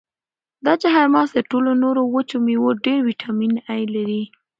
دا 0.65 0.73
چهارمغز 0.81 1.29
تر 1.35 1.43
ټولو 1.51 1.69
نورو 1.83 2.01
وچو 2.13 2.37
مېوو 2.45 2.69
ډېر 2.85 2.99
ویټامین 3.07 3.53
ای 3.73 3.83
لري. 3.95 4.21